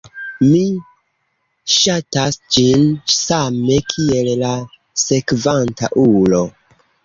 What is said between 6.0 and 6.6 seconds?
ulo